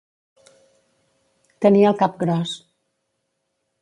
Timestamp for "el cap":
1.91-2.17